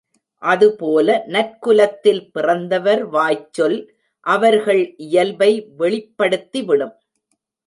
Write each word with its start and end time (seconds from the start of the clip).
அதுபோல 0.41 1.25
நற்குலத்தில் 1.27 2.23
பிறந்தவர் 2.31 3.03
வாய்ச்சொல் 3.07 3.77
அவர்கள் 4.25 4.93
இயல்பை 4.97 5.51
வெளிப்படுத்திவிடும். 5.79 6.95